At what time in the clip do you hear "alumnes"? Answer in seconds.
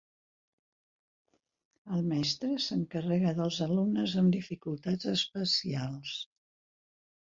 3.69-4.19